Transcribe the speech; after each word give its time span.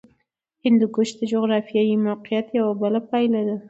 هندوکش 0.65 1.09
د 1.19 1.21
جغرافیایي 1.31 1.95
موقیعت 2.07 2.47
یوه 2.59 3.01
پایله 3.09 3.41
ده. 3.47 3.55